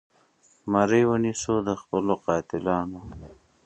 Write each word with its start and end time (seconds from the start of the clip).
مرۍ 0.71 1.03
ونیسو 1.09 1.53
د 1.67 1.69
خپلو 1.81 2.13
قاتلانو 2.25 2.99